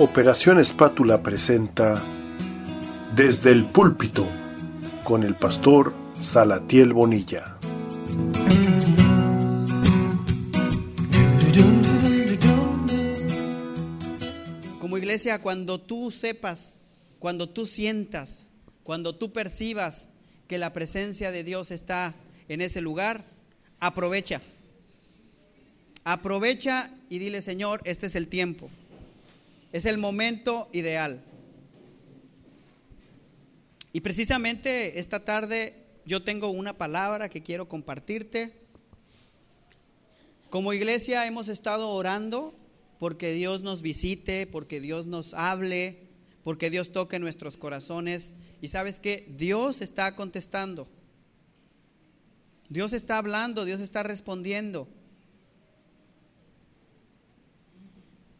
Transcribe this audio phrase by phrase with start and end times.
[0.00, 2.00] Operación Espátula presenta
[3.16, 4.28] Desde el púlpito
[5.02, 7.58] con el pastor Salatiel Bonilla.
[14.78, 16.80] Como iglesia, cuando tú sepas,
[17.18, 18.46] cuando tú sientas,
[18.84, 20.10] cuando tú percibas
[20.46, 22.14] que la presencia de Dios está
[22.48, 23.24] en ese lugar,
[23.80, 24.40] aprovecha.
[26.04, 28.70] Aprovecha y dile, Señor, este es el tiempo.
[29.72, 31.22] Es el momento ideal.
[33.92, 38.52] Y precisamente esta tarde yo tengo una palabra que quiero compartirte.
[40.50, 42.54] Como iglesia hemos estado orando
[42.98, 46.08] porque Dios nos visite, porque Dios nos hable,
[46.44, 48.30] porque Dios toque nuestros corazones.
[48.62, 50.88] Y sabes que Dios está contestando.
[52.68, 54.88] Dios está hablando, Dios está respondiendo.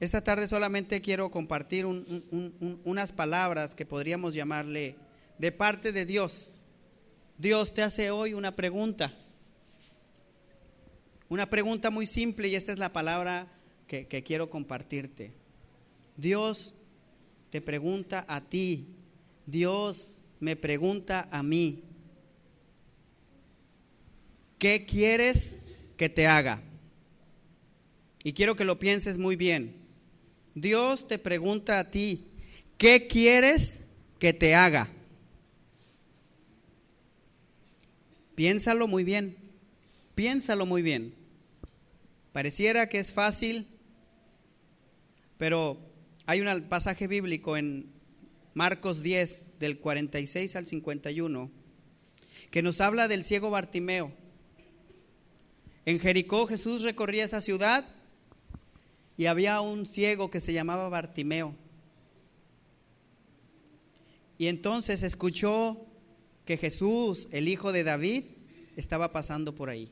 [0.00, 4.94] Esta tarde solamente quiero compartir unas palabras que podríamos llamarle
[5.38, 6.60] de parte de Dios.
[7.36, 9.12] Dios te hace hoy una pregunta.
[11.28, 13.48] Una pregunta muy simple y esta es la palabra
[13.88, 15.32] que, quiero compartirte.
[16.16, 16.74] Dios
[17.50, 18.86] te pregunta a ti.
[19.46, 21.82] Dios me pregunta a mí.
[24.58, 25.58] ¿Qué quieres
[25.96, 26.62] que te haga?
[28.22, 29.87] Y quiero que lo pienses muy bien.
[30.60, 32.26] Dios te pregunta a ti,
[32.76, 33.82] ¿qué quieres
[34.18, 34.88] que te haga?
[38.34, 39.36] Piénsalo muy bien,
[40.14, 41.14] piénsalo muy bien.
[42.32, 43.66] Pareciera que es fácil,
[45.36, 45.78] pero
[46.26, 47.90] hay un pasaje bíblico en
[48.54, 51.50] Marcos 10, del 46 al 51,
[52.50, 54.12] que nos habla del ciego Bartimeo.
[55.84, 57.84] En Jericó Jesús recorría esa ciudad
[59.18, 61.54] y había un ciego que se llamaba Bartimeo.
[64.38, 65.84] Y entonces escuchó
[66.44, 68.24] que Jesús, el hijo de David,
[68.76, 69.90] estaba pasando por ahí.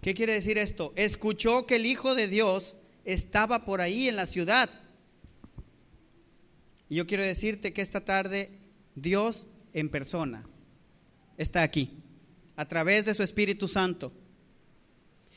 [0.00, 0.94] ¿Qué quiere decir esto?
[0.96, 4.70] Escuchó que el Hijo de Dios estaba por ahí en la ciudad.
[6.88, 8.50] Y yo quiero decirte que esta tarde
[8.94, 10.46] Dios en persona
[11.36, 11.90] está aquí,
[12.54, 14.12] a través de su Espíritu Santo.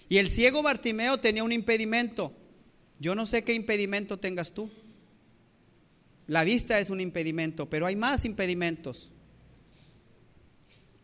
[0.10, 2.34] Y el ciego Bartimeo tenía un impedimento.
[3.00, 4.70] Yo no sé qué impedimento tengas tú.
[6.26, 9.12] La vista es un impedimento, pero hay más impedimentos.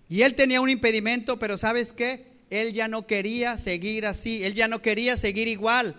[0.10, 2.36] Y él tenía un impedimento, pero ¿sabes qué?
[2.50, 5.96] Él ya no quería seguir así, él ya no quería seguir igual.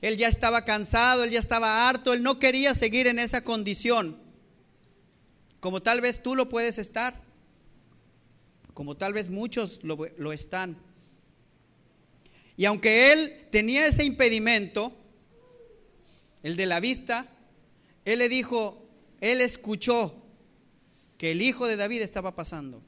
[0.00, 4.18] Él ya estaba cansado, él ya estaba harto, él no quería seguir en esa condición.
[5.60, 7.14] Como tal vez tú lo puedes estar,
[8.74, 10.76] como tal vez muchos lo, lo están.
[12.56, 14.96] Y aunque él tenía ese impedimento,
[16.42, 17.28] el de la vista,
[18.04, 18.86] él le dijo,
[19.20, 20.14] él escuchó
[21.18, 22.82] que el hijo de David estaba pasando.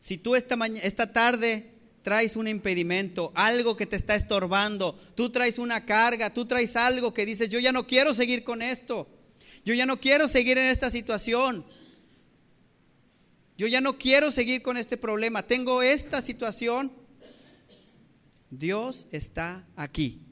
[0.00, 5.58] Si tú esta, esta tarde traes un impedimento, algo que te está estorbando, tú traes
[5.58, 9.08] una carga, tú traes algo que dices, yo ya no quiero seguir con esto,
[9.64, 11.66] yo ya no quiero seguir en esta situación,
[13.58, 16.92] yo ya no quiero seguir con este problema, tengo esta situación,
[18.50, 20.22] Dios está aquí.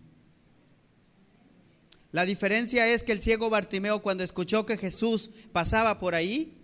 [2.13, 6.57] La diferencia es que el ciego Bartimeo cuando escuchó que Jesús pasaba por ahí,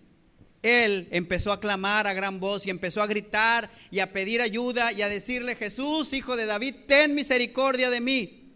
[0.62, 4.92] él empezó a clamar a gran voz y empezó a gritar y a pedir ayuda
[4.92, 8.54] y a decirle, Jesús, hijo de David, ten misericordia de mí.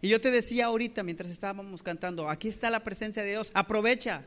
[0.00, 4.24] Y yo te decía ahorita, mientras estábamos cantando, aquí está la presencia de Dios, aprovecha.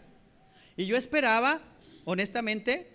[0.77, 1.59] Y yo esperaba,
[2.05, 2.92] honestamente,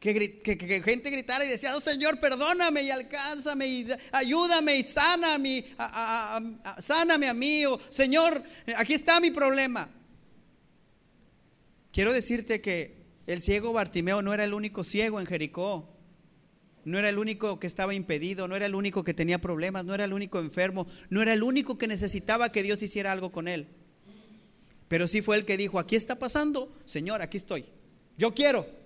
[0.00, 6.40] que, gente gritara y decía, oh Señor, perdóname y alcánzame y ayúdame y sáname, a,
[6.80, 8.42] sáname a mí, o Señor,
[8.76, 9.90] aquí está mi problema.
[11.92, 12.96] Quiero decirte que
[13.26, 15.94] el ciego Bartimeo no era el único ciego en Jericó,
[16.84, 19.94] no era el único que estaba impedido, no era el único que tenía problemas, no
[19.94, 23.48] era el único enfermo, no era el único que necesitaba que Dios hiciera algo con
[23.48, 23.68] él.
[24.88, 27.66] Pero sí fue el que dijo, aquí está pasando, Señor, aquí estoy,
[28.16, 28.79] yo quiero.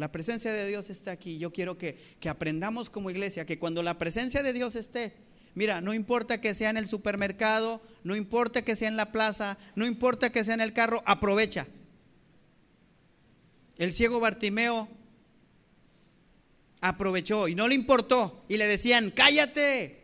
[0.00, 1.36] La presencia de Dios está aquí.
[1.36, 5.12] Yo quiero que, aprendamos como iglesia que cuando la presencia de Dios esté,
[5.54, 9.58] mira, no importa que sea en el supermercado, no importa que sea en la plaza,
[9.74, 11.66] no importa que sea en el carro, aprovecha.
[13.76, 14.88] El ciego Bartimeo
[16.80, 20.00] aprovechó y no le importó y le decían, cállate,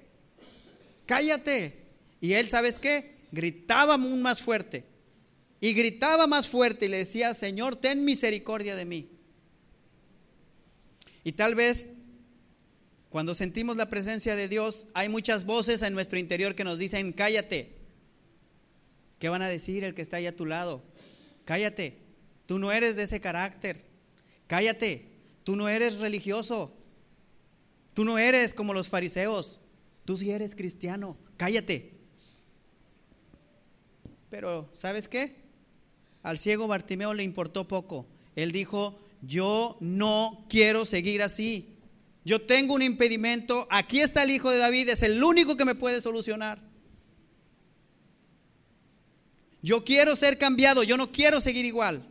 [1.07, 1.87] cállate.
[2.21, 3.17] Y él, ¿sabes qué?
[3.33, 4.85] Gritaba aún más fuerte.
[5.59, 9.16] Y gritaba más fuerte y le decía, Señor, ten misericordia de mí.
[11.27, 11.91] Y tal vez
[13.11, 17.13] Cuando sentimos la presencia de Dios, hay muchas voces en nuestro interior que nos dicen,
[17.13, 17.79] cállate.
[19.19, 20.85] ¿Qué van a decir el que está ahí a tu lado?
[21.45, 21.99] Cállate,
[22.45, 23.85] tú no eres de ese carácter.
[24.47, 25.09] Cállate,
[25.45, 26.77] tú no eres religioso.
[27.95, 29.61] Tú no eres como los fariseos.
[30.05, 31.17] Tú sí eres cristiano.
[31.39, 31.95] Cállate.
[34.29, 35.37] Pero, ¿sabes qué?
[36.23, 38.07] Al ciego Bartimeo le importó poco.
[38.35, 41.77] Él dijo, yo no quiero seguir así.
[42.25, 43.67] Yo tengo un impedimento.
[43.71, 44.89] Aquí está el hijo de David.
[44.89, 46.61] Es el único que me puede solucionar.
[49.63, 50.83] Yo quiero ser cambiado.
[50.83, 52.07] Yo no quiero seguir igual.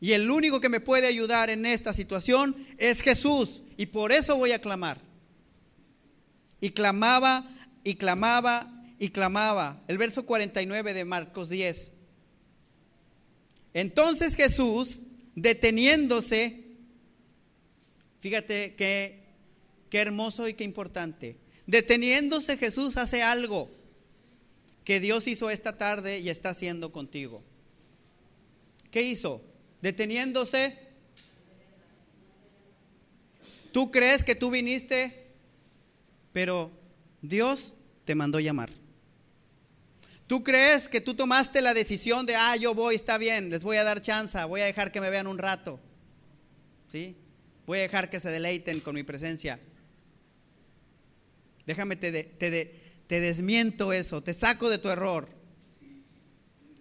[0.00, 3.64] Y el único que me puede ayudar en esta situación es Jesús.
[3.76, 5.00] Y por eso voy a clamar.
[6.60, 7.48] Y clamaba,
[7.84, 9.82] y clamaba, y clamaba.
[9.88, 11.92] El verso 49 de Marcos 10.
[13.74, 15.02] Entonces Jesús,
[15.42, 16.64] deteniéndose,
[18.20, 19.22] fíjate qué,
[19.90, 21.36] qué hermoso y qué importante.
[21.66, 23.70] Deteniéndose Jesús hace algo
[24.84, 27.42] que Dios hizo esta tarde y está haciendo contigo.
[28.90, 29.42] ¿Qué hizo?
[29.82, 30.78] Deteniéndose.
[33.70, 35.26] Tú crees que tú viniste,
[36.32, 36.70] pero
[37.20, 37.74] Dios
[38.06, 38.77] te mandó llamar.
[40.28, 43.78] Tú crees que tú tomaste la decisión de, ah, yo voy, está bien, les voy
[43.78, 45.80] a dar chance, voy a dejar que me vean un rato.
[46.88, 47.16] ¿Sí?
[47.66, 49.58] Voy a dejar que se deleiten con mi presencia.
[51.66, 55.30] Déjame, te, te, te desmiento eso, te saco de tu error.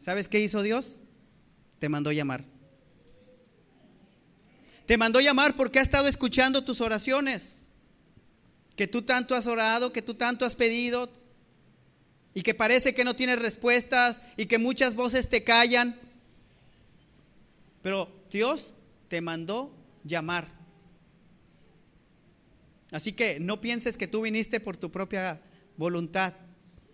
[0.02, 1.00] ¿Sabes qué hizo Dios?
[1.80, 2.44] Te mandó llamar.
[4.86, 7.60] Te mandó llamar porque ha estado escuchando tus oraciones.
[8.76, 11.10] Que tú tanto has orado, que tú tanto has pedido.
[12.38, 16.00] Y que parece que no tienes respuestas y que muchas voces te callan.
[17.82, 18.76] Pero Dios
[19.08, 20.48] te mandó llamar.
[22.92, 25.42] Así que no pienses que tú viniste por tu propia
[25.78, 26.36] voluntad.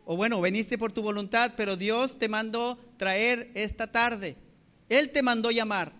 [0.05, 4.37] O bueno, veniste por tu voluntad, pero Dios te mandó traer esta tarde.
[4.87, 5.91] Él te mandó llamar.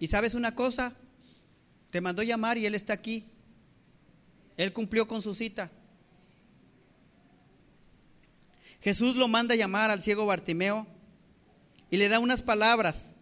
[0.00, 0.94] ¿Y sabes una cosa?
[1.90, 3.26] Te mandó llamar y Él está aquí.
[4.56, 5.70] Él cumplió con su cita.
[8.86, 10.86] Jesús lo manda llamar al ciego Bartimeo
[11.90, 13.16] y le da unas palabras.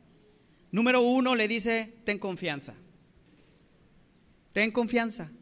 [0.70, 2.74] Número uno le dice, ten confianza.
[4.52, 5.32] Ten confianza.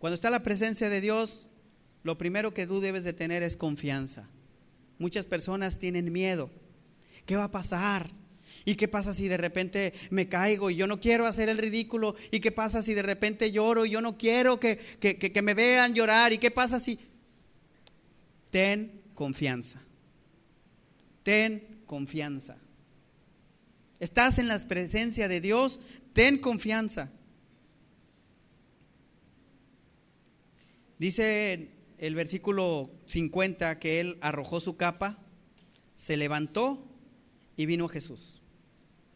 [0.00, 1.46] Cuando está la presencia de Dios,
[2.02, 4.28] lo primero que tú debes de tener es confianza.
[4.98, 6.50] Muchas personas tienen miedo.
[7.24, 8.08] ¿Qué va a pasar?
[8.64, 12.16] ¿Y qué pasa si de repente me caigo y yo no quiero hacer el ridículo?
[12.32, 15.94] ¿Y qué pasa si de repente lloro y yo no quiero que, que me vean
[15.94, 16.32] llorar?
[16.32, 16.98] ¿Y qué pasa si...
[18.50, 19.82] Ten confianza.
[21.22, 22.56] Ten confianza.
[24.00, 25.80] Estás en la presencia de Dios,
[26.12, 27.10] ten confianza.
[30.98, 35.18] Dice el versículo 50 que él arrojó su capa,
[35.96, 36.86] se levantó
[37.56, 38.40] y vino Jesús.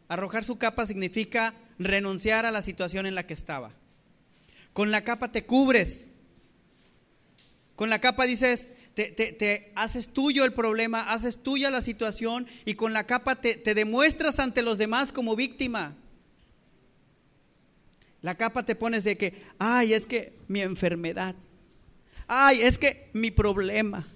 [0.08, 3.72] Arrojar su capa significa renunciar a la situación en la que estaba.
[4.72, 6.12] Con la capa te cubres.
[7.76, 12.92] Con la capa dices, te, haces tuyo el problema, haces tuya la situación y con
[12.92, 15.96] la capa te, te demuestras ante los demás como víctima.
[18.20, 21.34] La capa te pones de que, ay, es que mi enfermedad
[22.34, 24.08] Ay, es que mi problema.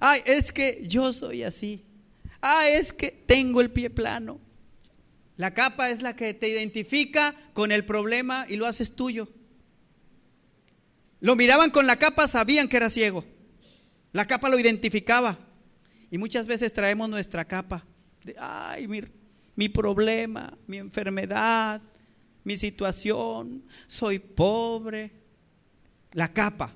[0.00, 1.84] Ay, es que yo soy así.
[2.40, 4.40] Ay, es que tengo el pie plano.
[5.36, 9.28] La capa es la que te identifica con el problema y lo haces tuyo.
[11.20, 13.24] Lo miraban con la capa, sabían que era ciego.
[14.16, 15.36] La capa lo identificaba.
[16.10, 17.84] Y muchas veces traemos nuestra capa.
[18.24, 19.02] De, ay, mi,
[19.54, 21.82] mi problema, mi enfermedad,
[22.42, 25.12] mi situación, soy pobre.
[26.12, 26.72] La capa.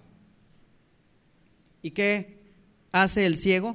[1.80, 2.42] ¿Y qué
[2.92, 3.74] hace el ciego?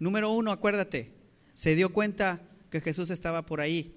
[0.00, 1.12] Número uno, acuérdate,
[1.54, 3.94] se dio cuenta que Jesús estaba por ahí.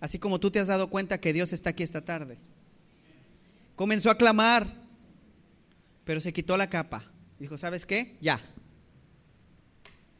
[0.00, 2.38] Así como tú te has dado cuenta que Dios está aquí esta tarde.
[3.76, 4.66] Comenzó a clamar,
[6.04, 7.11] pero se quitó la capa.
[7.42, 8.16] Dijo, ¿sabes qué?
[8.20, 8.40] Ya.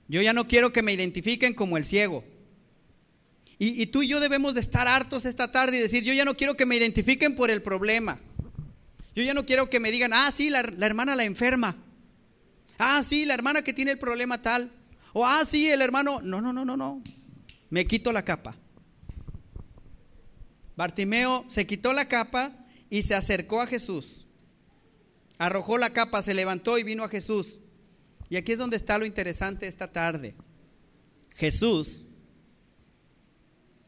[0.08, 2.24] Yo ya no quiero que me identifiquen como el ciego.
[3.60, 6.34] Y, tú y yo debemos de estar hartos esta tarde y decir, yo ya no
[6.34, 8.18] quiero que me identifiquen por el problema.
[9.14, 11.76] Yo ya no quiero que me digan, ah, sí, la hermana la enferma.
[12.76, 14.72] Ah, sí, la hermana que tiene el problema tal.
[15.12, 16.20] O, ah, sí, el hermano.
[16.22, 17.00] No, no, no, no, no.
[17.70, 18.56] Me quito la capa.
[20.74, 22.50] Bartimeo se quitó la capa
[22.90, 24.21] y se acercó a Jesús.
[25.42, 27.58] Arrojó la capa, se levantó y vino a Jesús.
[28.28, 30.36] Y aquí es donde está lo interesante esta tarde.
[31.34, 32.04] Jesús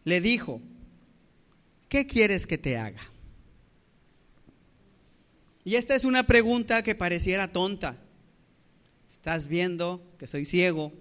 [0.03, 0.61] le dijo
[1.89, 3.09] ¿qué quieres que te haga?
[5.63, 8.03] Y esta es una pregunta que pareciera tonta.
[9.09, 10.93] Estás viendo que soy ciego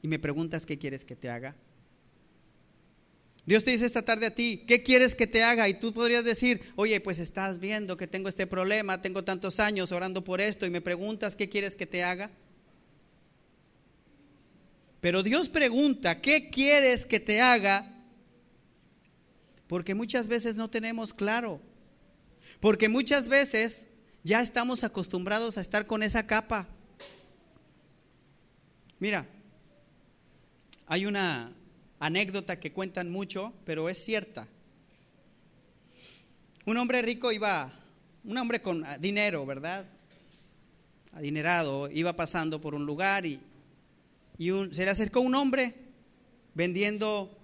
[0.00, 1.56] y me preguntas qué quieres que te haga.
[3.46, 5.68] Dios te dice esta tarde a ti, ¿qué quieres que te haga?
[5.68, 9.92] Y tú podrías decir, oye, pues estás viendo que tengo este problema, tengo tantos años
[9.92, 12.30] orando por esto y me preguntas, ¿qué quieres que te haga?
[15.00, 17.94] Pero Dios pregunta, ¿qué quieres que te haga?
[19.68, 21.60] Porque muchas veces no tenemos claro.
[22.58, 23.86] Porque muchas veces
[24.24, 26.66] ya estamos acostumbrados a estar con esa capa.
[28.98, 29.28] Mira,
[30.86, 31.52] hay una
[32.06, 34.48] anécdota que cuentan mucho, pero es cierta.
[36.64, 37.72] Un hombre rico iba,
[38.24, 39.86] un hombre con dinero, ¿verdad?
[41.12, 43.40] Adinerado, iba pasando por un lugar y,
[44.38, 45.74] se le acercó un hombre
[46.54, 47.38] vendiendo,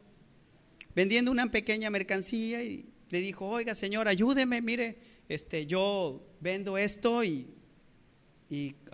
[0.95, 7.25] vendiendo una pequeña mercancía y le dijo, oiga señor, ayúdeme, mire, este, yo vendo esto
[7.25, 7.49] y,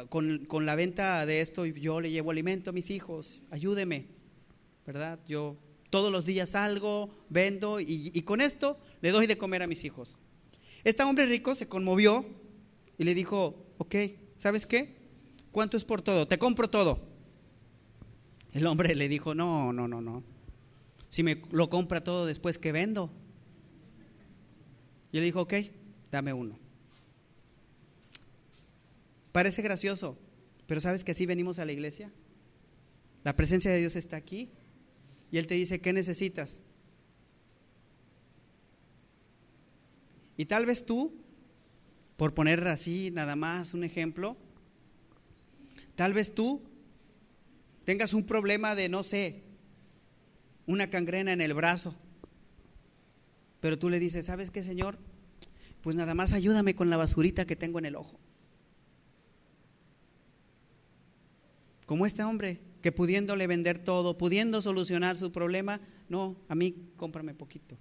[0.09, 4.18] con, con la venta de esto yo le llevo alimento a mis hijos, ayúdeme.
[4.89, 5.19] ¿Verdad?
[5.29, 5.55] Yo
[5.91, 10.19] todos los días salgo, vendo y, con esto le doy de comer a mis hijos.
[10.83, 12.25] Este hombre rico se conmovió
[12.97, 13.95] y le dijo, ok,
[14.39, 14.97] ¿sabes qué?
[15.53, 16.27] ¿Cuánto es por todo?
[16.27, 16.99] Te compro todo.
[18.55, 20.25] El hombre le dijo, no, no, no, no.
[21.11, 23.11] Si me lo compra todo después que vendo.
[25.13, 25.53] Y él dijo, ok,
[26.11, 26.59] dame uno.
[29.33, 30.17] Parece gracioso,
[30.67, 32.11] pero ¿sabes que así venimos a la iglesia?
[33.23, 34.51] La presencia de Dios está aquí
[35.31, 36.61] y Él te dice, ¿qué necesitas?
[40.37, 41.15] Y tal vez tú,
[42.17, 44.37] por poner así nada más un ejemplo,
[45.97, 46.63] tal vez tú
[47.85, 49.43] tengas un problema de, no sé,
[50.67, 51.97] una cangrena en el brazo.
[53.61, 54.99] Pero tú le dices, ¿sabes qué, Señor?
[55.83, 58.19] Pues nada más ayúdame con la basurita que tengo en el ojo.
[61.87, 62.61] Como este hombre
[62.93, 67.77] pudiéndole vender todo, pudiendo solucionar su problema, no, a mí cómprame poquito.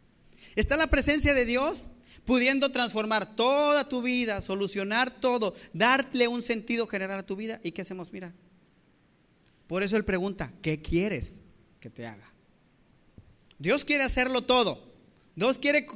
[0.56, 1.92] Está la presencia de Dios
[2.26, 7.60] pudiendo transformar toda tu vida, solucionar todo, darle un sentido general a tu vida.
[7.64, 8.12] ¿Y qué hacemos?
[8.12, 8.34] Mira.
[9.68, 11.44] Por eso Él pregunta, ¿qué quieres
[11.80, 12.32] que te haga?
[13.60, 14.94] Dios quiere hacerlo todo.
[15.36, 15.88] Dios quiere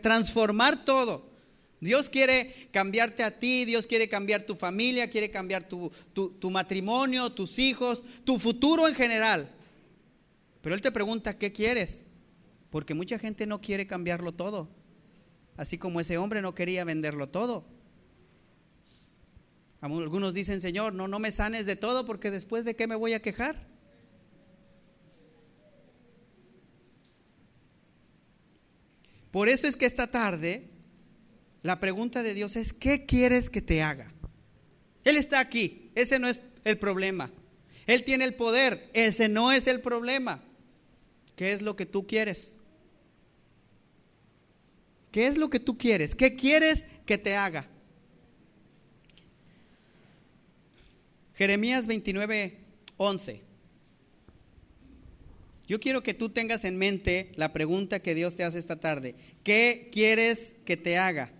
[0.00, 1.27] transformar todo.
[1.80, 7.58] Dios quiere cambiarte a ti, Dios quiere cambiar tu familia, quiere cambiar tu, matrimonio, tus
[7.58, 9.54] hijos, tu futuro en general.
[10.60, 12.04] Pero Él te pregunta, ¿qué quieres?
[12.70, 14.68] Porque mucha gente no quiere cambiarlo todo.
[15.56, 17.64] Así como ese hombre no quería venderlo todo.
[19.80, 23.12] Algunos dicen, Señor, no, no me sanes de todo porque después de qué me voy
[23.12, 23.68] a quejar.
[29.30, 30.77] Por eso es que esta tarde
[31.62, 34.12] la pregunta de Dios es, ¿qué quieres que te haga?
[35.04, 37.30] Él está aquí, ese no es el problema.
[37.86, 40.44] Él tiene el poder, ese no es el problema.
[41.36, 42.56] ¿Qué es lo que tú quieres?
[45.10, 46.14] ¿Qué es lo que tú quieres?
[46.14, 47.66] ¿Qué quieres que te haga?
[51.34, 52.58] Jeremías 29,
[52.96, 53.42] 11.
[55.66, 59.14] Yo quiero que tú tengas en mente la pregunta que Dios te hace esta tarde.
[59.44, 61.32] ¿Qué quieres que te haga?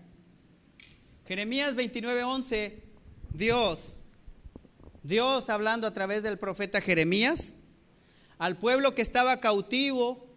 [1.29, 2.81] Jeremías 29:11,
[3.35, 3.99] Dios,
[5.03, 7.55] Dios hablando a través del profeta Jeremías,
[8.39, 10.27] al pueblo que estaba cautivo,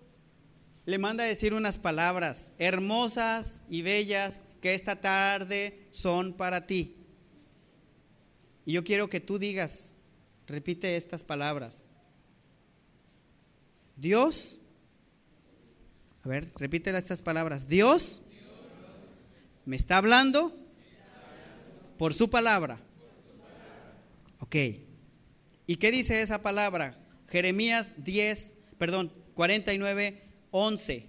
[0.85, 6.99] le manda a decir unas palabras hermosas y bellas que esta tarde son para ti.
[8.67, 9.93] Y yo quiero que tú digas,
[10.47, 11.87] repite estas palabras.
[13.97, 14.61] Dios,
[16.23, 17.67] a ver, repite estas palabras.
[17.67, 18.21] Dios
[19.65, 20.59] me está hablando
[22.03, 22.81] por su palabra.
[24.41, 24.57] Ok.
[25.69, 26.99] ¿Y qué dice esa palabra?
[27.31, 31.07] Jeremías 10, perdón, 49, 11.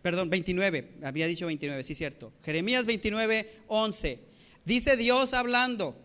[0.00, 2.32] Perdón, 29, había dicho 29, sí cierto.
[2.42, 4.20] Jeremías 29, 11.
[4.64, 6.00] Dice Dios hablando,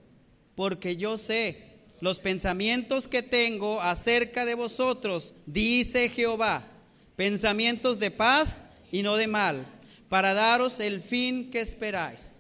[0.56, 1.64] porque yo sé
[2.02, 6.68] los pensamientos que tengo acerca de vosotros, dice Jehová,
[7.16, 8.60] pensamientos de paz
[8.92, 9.66] y no de mal,
[10.10, 12.37] para daros el fin que esperáis.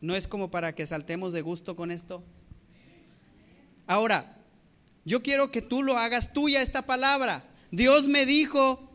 [0.00, 2.24] ¿No es como para que saltemos de gusto con esto?
[3.86, 4.36] Ahora,
[5.04, 7.44] yo quiero que tú lo hagas tuya esta palabra.
[7.70, 8.90] Dios me dijo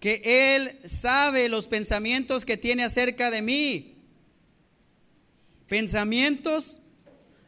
[0.00, 0.22] que
[0.54, 3.96] Él sabe los pensamientos que tiene acerca de mí.
[5.66, 6.80] Pensamientos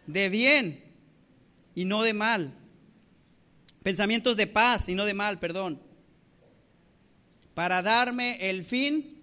[0.07, 0.85] de bien
[1.75, 2.55] y no de mal,
[3.83, 5.81] Pensamientos de paz y no de mal, perdón.
[7.55, 9.23] Para darme el fin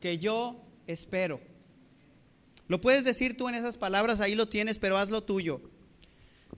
[0.00, 1.40] que yo espero.
[2.70, 5.60] Lo puedes decir tú en esas palabras, ahí lo tienes, pero hazlo tuyo.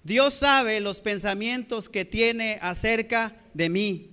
[0.05, 4.11] Dios sabe los pensamientos que tiene acerca de mí,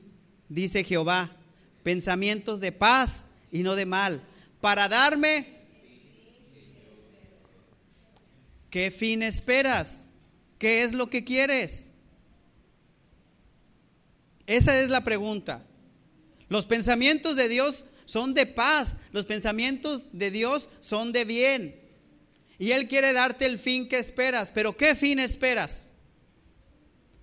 [0.47, 1.35] dice Jehová,
[1.83, 4.23] pensamientos de paz y no de mal,
[4.61, 5.59] para darme...
[8.69, 10.07] ¿Qué fin esperas?
[10.57, 11.91] ¿Qué es lo que quieres?
[14.47, 15.65] Esa es la pregunta.
[16.47, 21.88] Los pensamientos de Dios son de paz, los pensamientos de Dios son de bien.
[22.59, 25.89] Y Él quiere darte el fin que esperas, pero ¿qué fin esperas?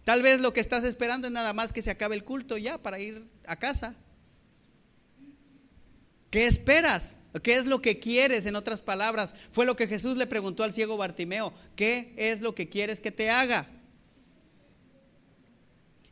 [0.02, 2.78] Tal vez lo que estás esperando es nada más que se acabe el culto ya
[2.78, 3.94] para ir a casa.
[6.30, 7.18] ¿Qué esperas?
[7.42, 8.46] ¿Qué es lo que quieres?
[8.46, 11.52] En otras palabras, fue lo que Jesús le preguntó al ciego Bartimeo.
[11.74, 13.68] ¿Qué es lo que quieres que te haga?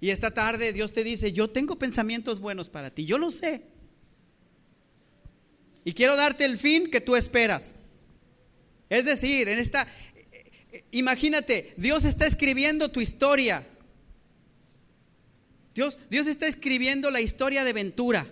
[0.00, 3.62] Y esta tarde Dios te dice, yo tengo pensamientos buenos para ti, yo lo sé.
[5.84, 7.76] Y quiero darte el fin que tú esperas.
[8.88, 9.86] Es decir, en esta,
[10.90, 13.66] imagínate, Dios está escribiendo tu historia.
[15.74, 18.30] Dios, Dios está escribiendo la historia de Ventura.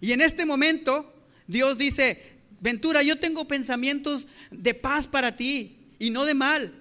[0.00, 1.12] Y en este momento,
[1.46, 6.74] Dios dice, Ventura, yo tengo pensamientos de paz para ti y no de mal.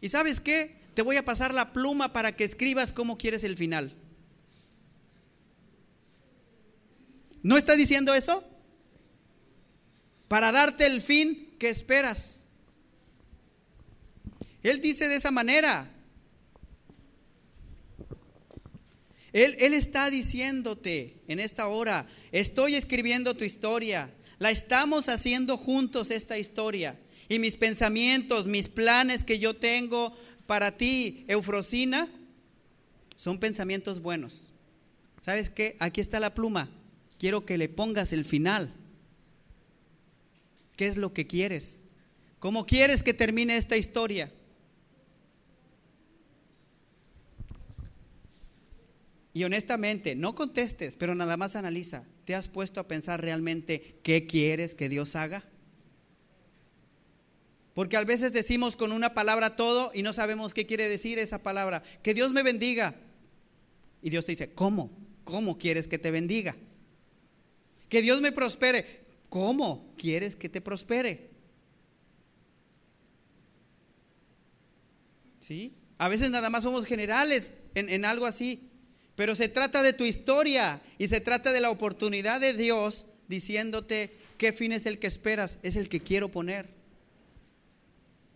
[0.00, 0.76] ¿Y sabes qué?
[0.94, 3.94] Te voy a pasar la pluma para que escribas cómo quieres el final.
[7.42, 8.44] ¿No está diciendo eso?
[10.28, 12.40] Para darte el fin ¿qué esperas?
[14.62, 15.90] Él dice de esa manera.
[19.32, 26.10] Él, él, está diciéndote en esta hora, estoy escribiendo tu historia, la estamos haciendo juntos
[26.10, 27.00] esta historia.
[27.30, 30.14] Y mis pensamientos, mis planes que yo tengo
[30.46, 32.10] para ti, Eufrosina,
[33.16, 34.50] son pensamientos buenos.
[35.18, 35.76] ¿Sabes qué?
[35.78, 36.68] Aquí está la pluma.
[37.18, 38.70] Quiero que le pongas el final.
[40.76, 41.84] ¿Qué es lo que quieres?
[42.38, 44.32] ¿Cómo quieres que termine esta historia?
[49.32, 52.04] Y honestamente, no contestes, pero nada más analiza.
[52.24, 55.44] ¿Te has puesto a pensar realmente qué quieres que Dios haga?
[57.74, 61.42] Porque a veces decimos con una palabra todo y no sabemos qué quiere decir esa
[61.42, 61.82] palabra.
[62.02, 62.94] Que Dios me bendiga.
[64.00, 64.90] Y Dios te dice, ¿cómo?
[65.24, 66.54] ¿Cómo quieres que te bendiga?
[67.88, 69.03] Que Dios me prospere.
[69.34, 71.28] ¿Cómo quieres que te prospere?
[75.40, 75.74] ¿Sí?
[75.98, 78.70] A veces nada más somos generales en, en algo así,
[79.16, 84.16] pero se trata de tu historia y se trata de la oportunidad de Dios diciéndote
[84.38, 86.68] qué fin es el que esperas, es el que quiero poner.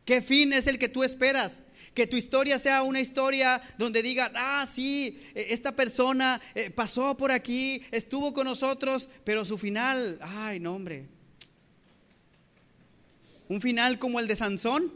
[0.08, 1.58] ¿Qué fin es el que tú esperas?
[1.92, 7.14] Que tu historia sea una historia donde diga, ah, sí, e, esta persona eh, pasó
[7.14, 11.08] por aquí, estuvo con nosotros, pero su final, ay, no, hombre.
[13.50, 14.90] Un final como el de Sansón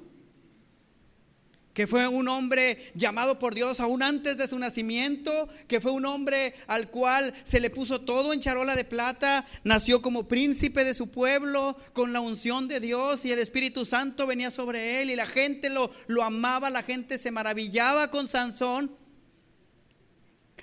[1.75, 6.05] que fue un hombre llamado por Dios aún antes de su nacimiento, que fue un
[6.05, 10.95] hombre al cual se le puso todo en charola de plata, nació como príncipe de
[10.95, 15.17] su pueblo, con la unción de Dios y el Espíritu Santo venía sobre él y
[15.17, 18.95] la gente lo, lo amaba, la gente se maravillaba con Sansón.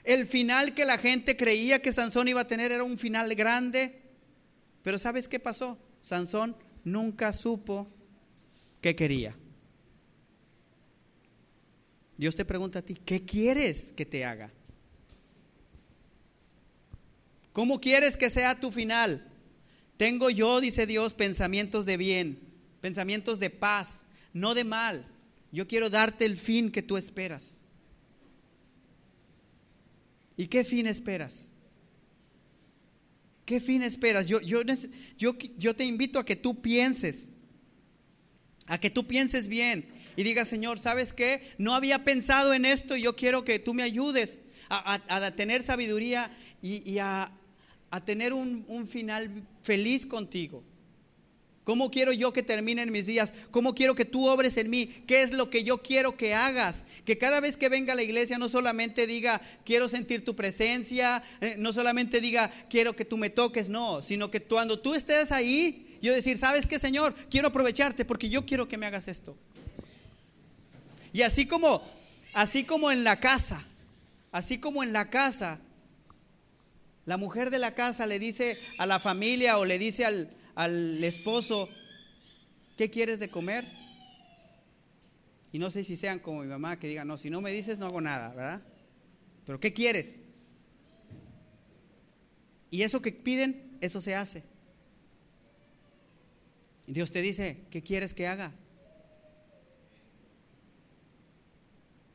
[0.04, 4.02] El final que la gente creía que Sansón iba a tener era un final grande,
[4.84, 5.78] pero ¿sabes qué pasó?
[6.02, 7.88] Sansón nunca supo
[8.82, 9.39] qué quería.
[12.20, 14.52] Dios te pregunta a ti, ¿qué quieres que te haga?
[17.54, 19.26] ¿Cómo quieres que sea tu final?
[19.96, 22.38] Tengo yo, dice Dios, pensamientos de bien,
[22.82, 24.04] pensamientos de paz,
[24.34, 25.08] no de mal.
[25.54, 27.62] Yo quiero darte el fin que tú esperas.
[30.36, 31.48] ¿Y qué fin esperas?
[33.46, 34.28] ¿Qué fin esperas?
[34.28, 37.30] Yo, yo, te invito a que tú pienses,
[38.70, 41.42] a que tú pienses bien y diga, Señor, ¿sabes qué?
[41.58, 46.32] No había pensado en esto y yo quiero que tú me ayudes a, tener sabiduría
[46.62, 47.32] y, a,
[48.06, 50.64] tener un, un final feliz contigo.
[51.64, 53.34] ¿Cómo quiero yo que terminen mis días?
[53.52, 54.88] ¿Cómo quiero que tú obres en mí?
[55.06, 56.84] ¿Qué es lo que yo quiero que hagas?
[57.06, 61.22] Que cada vez que venga a la iglesia no solamente diga, quiero sentir tu presencia,
[61.42, 65.32] eh, no solamente diga, quiero que tú me toques, no, sino que cuando tú estés
[65.32, 67.14] ahí, yo decir, ¿sabes qué, Señor?
[67.30, 69.38] Quiero aprovecharte porque yo quiero que me hagas esto.
[71.12, 71.82] Y así como,
[72.34, 73.66] así como en la casa,
[74.32, 75.60] así como en la casa,
[77.06, 81.04] la mujer de la casa le dice a la familia o le dice al, al
[81.04, 81.70] esposo,
[82.78, 83.66] ¿qué quieres de comer?
[85.52, 87.80] Y no sé si sean como mi mamá que diga, no, si no me dices
[87.80, 88.62] no hago nada, ¿verdad?
[89.46, 90.18] Pero ¿qué quieres?
[92.70, 94.44] Y eso que piden, eso se hace.
[96.90, 98.52] Dios te dice, ¿qué quieres que haga?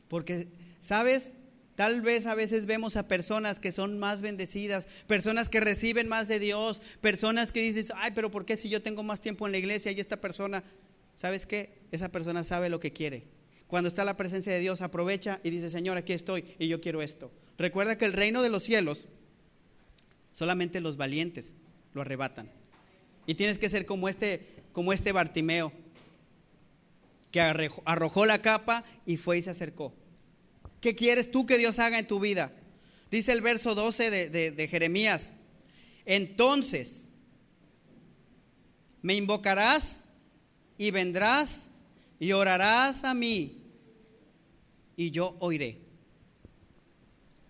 [0.09, 0.49] Porque,
[0.81, 1.33] ¿sabes?
[1.77, 6.27] Tal vez a veces vemos a personas que son más bendecidas, personas que reciben más
[6.27, 9.53] de Dios, personas que dices, ay, pero ¿por qué si yo tengo más tiempo en
[9.53, 10.65] la iglesia y esta persona,
[11.17, 11.79] ¿sabes qué?
[11.93, 13.25] Esa persona sabe lo que quiere.
[13.69, 17.01] Cuando está la presencia de Dios, aprovecha y dice, Señor, aquí estoy y yo quiero
[17.01, 17.33] esto.
[17.59, 19.07] Recuerda que el reino de los cielos,
[20.33, 21.55] solamente los valientes
[21.93, 22.51] lo arrebatan.
[23.27, 25.73] Y tienes que ser como este, como este Bartimeo,
[27.31, 29.95] que arrojó la capa y fue y se acercó.
[30.81, 32.53] ¿Qué quieres tú que Dios haga en tu vida?
[33.11, 35.33] Dice el verso 12 de, Jeremías.
[36.05, 37.09] Entonces,
[39.01, 40.05] me invocarás
[40.77, 41.69] y vendrás
[42.19, 43.63] y orarás a mí
[44.97, 45.79] y yo oiré.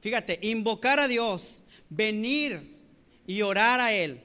[0.03, 2.77] Fíjate, invocar a Dios, venir
[3.27, 4.23] y orar a Él.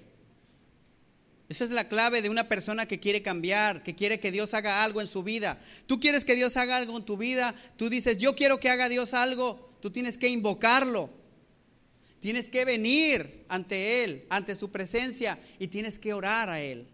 [1.49, 4.83] Esa es la clave de una persona que quiere cambiar, que quiere que Dios haga
[4.83, 5.59] algo en su vida.
[5.87, 8.87] Tú quieres que Dios haga algo en tu vida, tú dices, yo quiero que haga
[8.87, 11.09] Dios algo, tú tienes que invocarlo.
[12.19, 16.85] Tienes que venir ante Él, ante su presencia, y tienes que orar a Él.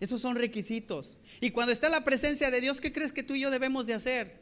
[0.00, 1.16] Esos son requisitos.
[1.40, 3.94] Y cuando está la presencia de Dios, ¿qué crees que tú y yo debemos de
[3.94, 4.40] hacer?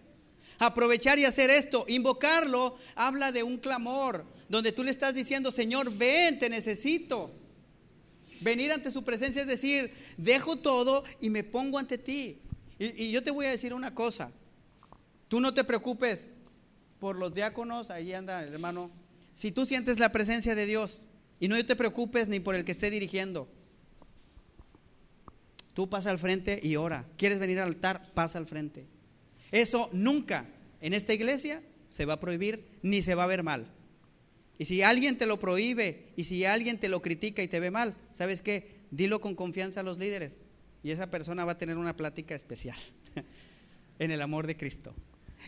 [0.59, 1.85] Aprovechar y hacer esto.
[1.88, 7.33] Invocarlo habla de un clamor, donde tú le estás diciendo, Señor, ven, te necesito.
[8.40, 12.40] Venir ante su presencia es decir, dejo todo y me pongo ante ti.
[12.79, 14.31] Y, yo te voy a decir una cosa,
[15.29, 16.31] tú no te preocupes
[17.01, 18.90] por los diáconos, ahí anda el hermano,
[19.35, 21.03] si tú sientes la presencia de Dios
[21.40, 23.48] y no te preocupes ni por el que esté dirigiendo,
[25.74, 27.05] tú pasa al frente y ora.
[27.16, 28.12] ¿Quieres venir al altar?
[28.14, 28.87] Pasa al frente.
[29.51, 30.46] Eso nunca
[30.81, 33.66] en esta iglesia se va a prohibir ni se va a ver mal.
[34.59, 37.71] Y si alguien te lo prohíbe y si alguien te lo critica y te ve
[37.71, 38.81] mal, ¿sabes qué?
[38.90, 40.37] Dilo con confianza a los líderes
[40.83, 42.79] y esa persona va a tener una plática especial
[43.99, 44.94] en el amor de Cristo.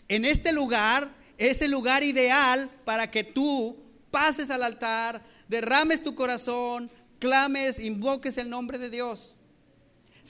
[0.09, 6.15] En este lugar es el lugar ideal para que tú pases al altar, derrames tu
[6.15, 9.35] corazón, clames, invoques el nombre de Dios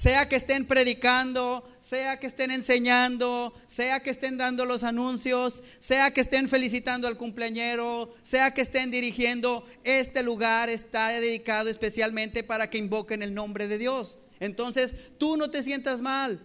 [0.00, 6.14] sea que estén predicando, sea que estén enseñando, sea que estén dando los anuncios, sea
[6.14, 12.70] que estén felicitando al cumpleañero, sea que estén dirigiendo, este lugar está dedicado especialmente para
[12.70, 14.18] que invoquen el nombre de Dios.
[14.38, 16.40] Entonces, tú no te sientas mal.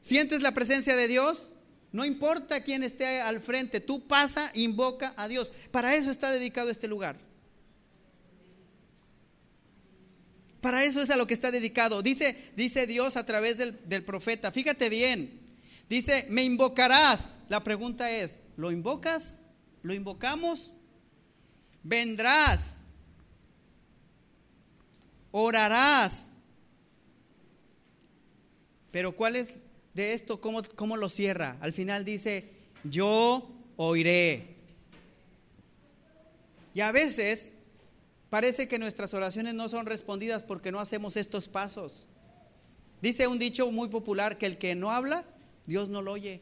[0.00, 1.52] ¿Sientes la presencia de Dios?
[1.92, 5.52] No importa quién esté al frente, tú pasa, invoca a Dios.
[5.70, 7.27] Para eso está dedicado este lugar.
[10.60, 12.02] Para eso es a lo que está dedicado.
[12.02, 14.50] Dice, dice Dios a través del, profeta.
[14.50, 15.40] Fíjate bien.
[15.88, 17.40] Dice, me invocarás.
[17.48, 19.38] La pregunta es, ¿lo invocas?
[19.82, 20.72] ¿Lo invocamos?
[21.82, 22.78] Vendrás.
[25.30, 26.32] Orarás.
[28.90, 29.50] Pero ¿cuál es
[29.94, 30.40] de esto?
[30.40, 31.56] ¿Cómo, cómo lo cierra?
[31.60, 32.50] Al final dice,
[32.82, 34.56] yo oiré.
[36.74, 37.52] Y a veces
[38.30, 42.06] Parece que nuestras oraciones no son respondidas porque no hacemos estos pasos.
[43.00, 45.24] Dice un dicho muy popular que el que no habla,
[45.66, 46.40] Dios no lo oye.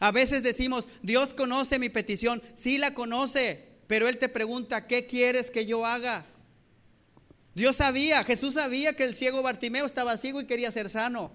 [0.00, 5.06] A veces decimos, Dios conoce mi petición, sí la conoce, pero Él te pregunta, ¿qué
[5.06, 6.26] quieres que yo haga?
[7.54, 11.32] Dios sabía, Jesús sabía que el ciego Bartimeo estaba ciego y quería ser sano.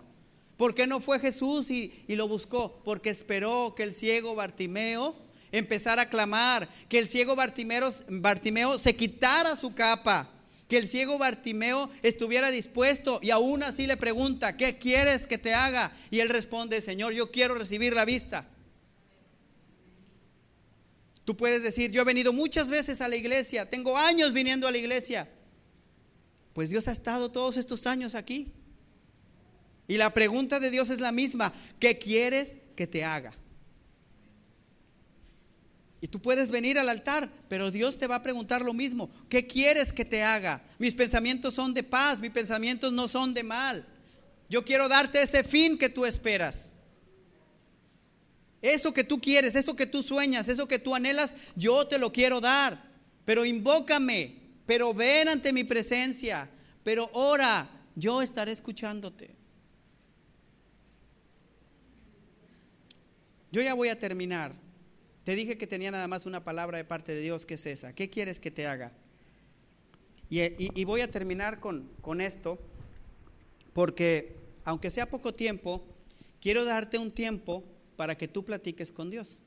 [0.57, 2.81] ¿Por qué no fue Jesús y, y lo buscó?
[2.83, 5.15] Porque esperó que el ciego Bartimeo
[5.53, 10.29] empezar a clamar, que el ciego Bartimeo, se quitara su capa,
[10.67, 15.53] que el ciego Bartimeo estuviera dispuesto y aún así le pregunta, ¿qué quieres que te
[15.53, 15.95] haga?
[16.09, 18.47] Y él responde, Señor, yo quiero recibir la vista.
[21.23, 24.71] Tú puedes decir, yo he venido muchas veces a la iglesia, tengo años viniendo a
[24.71, 25.29] la iglesia.
[26.53, 28.51] Pues Dios ha estado todos estos años aquí.
[29.87, 33.33] Y la pregunta de Dios es la misma, ¿qué quieres que te haga?
[36.03, 39.09] Y tú puedes venir al altar, pero Dios te va a preguntar lo mismo.
[39.29, 40.61] ¿Qué quieres que te haga?
[40.77, 43.87] Mis pensamientos son de paz, mis pensamientos no son de mal.
[44.49, 46.73] Yo quiero darte ese fin que tú esperas.
[48.61, 52.11] Eso que tú quieres, eso que tú sueñas, eso que tú anhelas, yo te lo
[52.11, 52.83] quiero dar.
[53.23, 54.35] Pero invócame,
[54.65, 56.49] pero ven ante mi presencia,
[56.83, 59.33] pero ora, yo estaré escuchándote.
[63.53, 64.62] Yo ya voy a terminar.
[65.23, 67.93] Te dije que tenía nada más una palabra de parte de Dios, que es esa.
[67.93, 68.91] ¿Qué quieres que te haga?
[70.29, 72.59] Y, voy a terminar con, con esto,
[73.73, 75.85] porque aunque sea poco tiempo,
[76.41, 77.63] quiero darte un tiempo
[77.95, 79.41] para que tú platiques con Dios.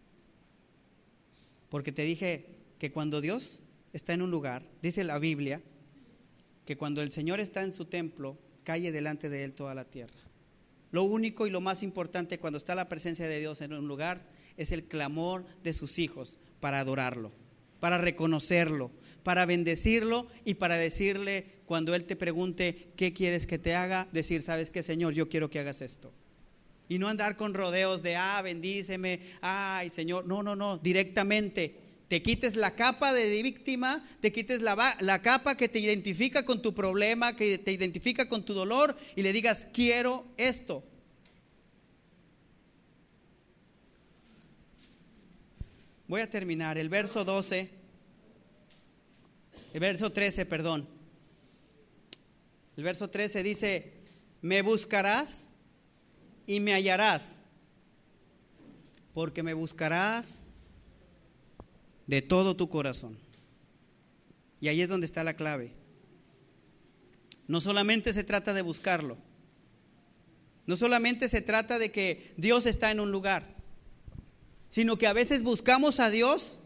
[1.69, 2.47] Porque te dije
[2.79, 3.61] que cuando Dios
[3.93, 5.61] está en un lugar, dice la Biblia,
[6.65, 10.21] que cuando el Señor está en su templo, calle delante de él toda la tierra.
[10.91, 14.23] Lo único y lo más importante cuando está la presencia de Dios en un lugar
[14.57, 17.33] es el clamor de sus hijos para adorarlo,
[17.81, 18.90] para reconocerlo,
[19.23, 24.42] para bendecirlo y para decirle cuando Él te pregunte qué quieres que te haga, decir,
[24.42, 26.12] sabes qué Señor, yo quiero que hagas esto.
[26.88, 31.81] Y no andar con rodeos de, ah, bendíceme, ay Señor, no, no, no, directamente.
[32.07, 36.62] Te quites la capa de víctima, te quites la, la capa que te identifica con
[36.62, 40.85] tu problema, que te identifica con tu dolor y le digas, quiero esto.
[46.09, 46.79] Voy a terminar.
[46.79, 47.71] El verso 12,
[49.75, 50.88] el verso 13, perdón.
[52.77, 53.92] El verso 13 dice,
[54.42, 55.51] me buscarás
[56.47, 57.40] y me hallarás,
[59.14, 60.42] porque me buscarás
[62.07, 63.19] de todo tu corazón.
[64.61, 65.73] Y ahí es donde está la clave.
[67.49, 69.16] No solamente se trata de buscarlo,
[70.66, 73.56] no solamente se trata de que Dios está en un lugar,
[74.68, 76.59] sino que a veces buscamos a Dios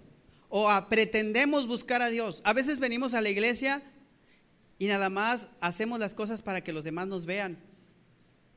[0.49, 2.43] o pretendemos buscar a Dios.
[2.45, 3.83] A veces venimos a la iglesia
[4.79, 7.59] y nada más hacemos las cosas para que los demás nos vean.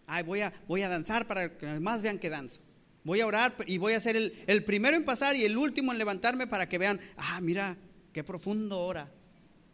[0.08, 2.62] Ay, voy a, voy a danzar para que los demás vean que danzo.
[3.04, 5.92] Voy a orar y voy a ser el, el primero en pasar y el último
[5.92, 7.78] en levantarme para que vean, ah, mira,
[8.14, 9.12] qué profundo ora.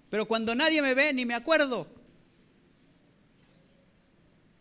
[0.10, 1.88] Pero cuando nadie me ve, ni me acuerdo.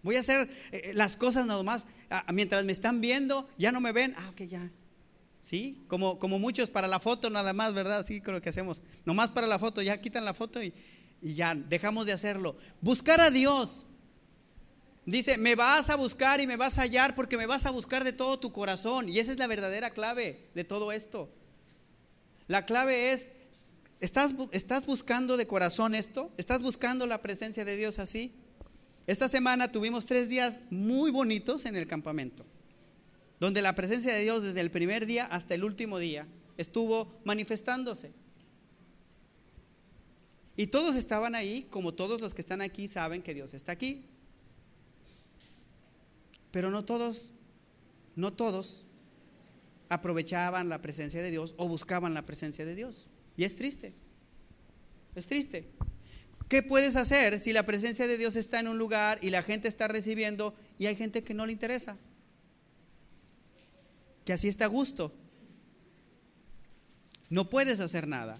[0.03, 1.87] Voy a hacer eh, las cosas nada más.
[2.11, 4.15] Ah, mientras me están viendo, ya no me ven.
[4.17, 4.71] Ah, ok, ya.
[5.43, 5.83] ¿Sí?
[5.89, 8.05] Como, como muchos para la foto nada más, ¿verdad?
[8.07, 8.83] Sí, creo que hacemos.
[9.05, 10.75] Nomás para la foto, ya quitan la foto y,
[11.23, 12.57] y ya dejamos de hacerlo.
[12.81, 13.87] Buscar a Dios.
[15.07, 18.05] Dice, me vas a buscar y me vas a hallar porque me vas a buscar
[18.05, 19.09] de todo tu corazón.
[19.09, 21.31] Y esa es la verdadera clave de todo esto.
[22.47, 23.31] La clave es,
[24.01, 26.31] ¿estás, ¿estás buscando de corazón esto?
[26.37, 28.35] ¿Estás buscando la presencia de Dios así?
[29.07, 32.45] Esta semana tuvimos tres días muy bonitos en el campamento,
[33.41, 38.13] donde la presencia de Dios desde el primer día hasta el último día estuvo manifestándose.
[40.57, 44.05] Y todos estaban ahí, como todos los que están aquí saben que Dios está aquí.
[46.51, 47.31] Pero no todos,
[48.17, 48.85] no todos
[49.89, 53.07] aprovechaban la presencia de Dios o buscaban la presencia de Dios.
[53.37, 53.95] Y es triste.
[55.15, 55.69] Es triste.
[56.49, 59.69] ¿Qué puedes hacer si la presencia de Dios está en un lugar y la gente
[59.69, 61.97] está recibiendo y hay gente que no le interesa?
[64.29, 65.11] Que así está a gusto.
[67.31, 68.39] No puedes hacer nada.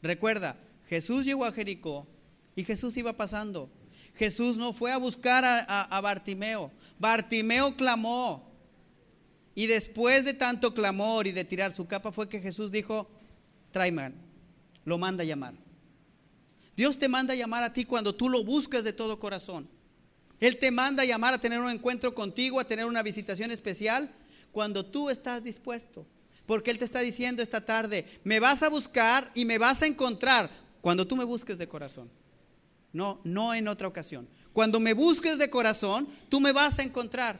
[0.00, 0.56] Recuerda,
[0.88, 2.06] Jesús llegó a Jericó
[2.54, 3.68] y Jesús iba pasando.
[4.14, 6.70] Jesús no fue a buscar a, Bartimeo.
[7.00, 8.48] Bartimeo clamó.
[9.56, 13.10] Y después de tanto clamor y de tirar su capa fue que Jesús dijo,
[13.72, 14.12] tráeme,
[14.84, 15.54] lo manda a llamar.
[16.76, 19.68] Dios te manda a llamar a ti cuando tú lo buscas de todo corazón.
[20.38, 24.14] Él te manda a llamar a tener un encuentro contigo, a tener una visitación especial,
[24.56, 26.06] cuando tú estás dispuesto.
[26.46, 29.86] Porque Él te está diciendo esta tarde, me vas a buscar y me vas a
[29.86, 30.48] encontrar
[30.80, 32.10] cuando tú me busques de corazón.
[32.90, 34.26] No, no en otra ocasión.
[34.54, 37.38] Cuando me busques de corazón, tú me vas a encontrar.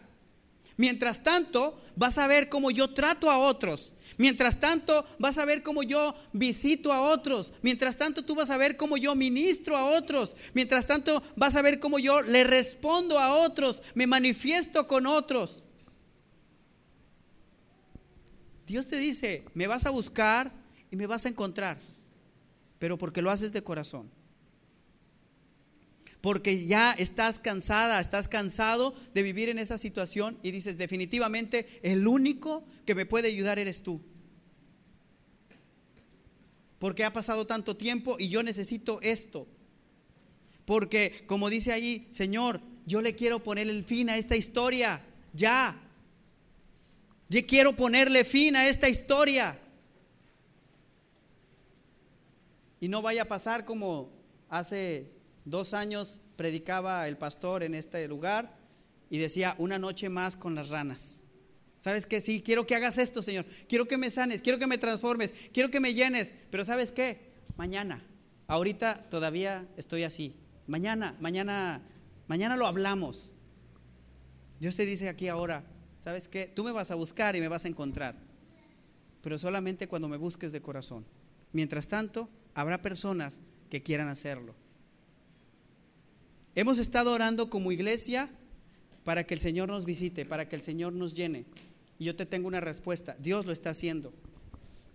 [0.76, 3.94] Mientras tanto, vas a ver cómo yo trato a otros.
[4.18, 7.54] Mientras tanto, vas a ver cómo yo visito a otros.
[7.62, 10.36] Mientras tanto, tú vas a ver cómo yo ministro a otros.
[10.52, 13.80] Mientras tanto, vas a ver cómo yo le respondo a otros.
[13.94, 15.62] Me manifiesto con otros.
[18.66, 20.52] Dios te dice, me vas a buscar
[20.90, 21.78] y me vas a encontrar
[22.78, 24.10] pero porque lo haces de corazón.
[26.20, 32.06] Porque ya estás cansada, estás cansado de vivir en esa situación y dices, definitivamente, el
[32.06, 34.00] único que me puede ayudar eres tú.
[36.78, 39.46] Porque ha pasado tanto tiempo y yo necesito esto.
[40.64, 45.00] Porque, como dice allí, Señor, yo le quiero poner el fin a esta historia,
[45.32, 45.80] ya.
[47.28, 49.58] Yo quiero ponerle fin a esta historia.
[52.80, 54.10] Y no vaya a pasar como
[54.48, 55.10] hace
[55.44, 58.56] dos años predicaba el pastor en este lugar
[59.10, 61.22] y decía, una noche más con las ranas.
[61.78, 62.20] ¿Sabes qué?
[62.20, 63.46] Sí, quiero que hagas esto, Señor.
[63.68, 66.30] Quiero que me sanes, quiero que me transformes, quiero que me llenes.
[66.50, 67.32] Pero ¿sabes qué?
[67.56, 68.04] Mañana.
[68.48, 70.34] Ahorita todavía estoy así.
[70.66, 71.82] Mañana, mañana,
[72.28, 73.32] mañana lo hablamos.
[74.58, 75.64] Dios te dice aquí ahora,
[76.06, 76.46] ¿sabes qué?
[76.46, 78.14] Tú me vas a buscar y me vas a encontrar.
[79.22, 81.04] Pero solamente cuando me busques de corazón.
[81.52, 83.40] Mientras tanto, habrá personas
[83.70, 84.54] que quieran hacerlo.
[86.54, 88.30] Hemos estado orando como iglesia
[89.02, 91.44] para que el Señor nos visite, para que el Señor nos llene.
[91.98, 93.16] Y yo te tengo una respuesta.
[93.18, 94.12] Dios lo está haciendo.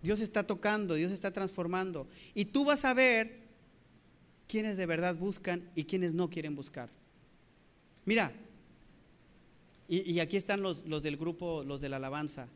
[0.01, 2.07] Dios está tocando, Dios está transformando.
[2.33, 3.41] Y tú vas a ver
[4.47, 6.89] quiénes de verdad buscan y quiénes no quieren buscar.
[8.05, 8.31] Mira,
[9.93, 12.47] y, aquí están los, los del grupo, los de la alabanza.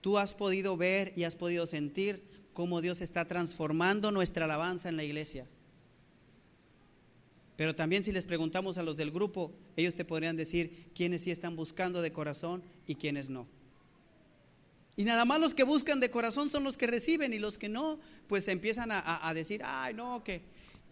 [0.00, 4.96] Tú has podido ver y has podido sentir cómo Dios está transformando nuestra alabanza en
[4.96, 5.48] la iglesia.
[7.56, 11.32] Pero también si les preguntamos a los del grupo, ellos te podrían decir quiénes sí
[11.32, 13.48] están buscando de corazón y quiénes no.
[14.94, 17.68] Y nada más los que buscan de corazón son los que reciben y los que
[17.68, 20.42] no, pues empiezan a, decir, ay no, que,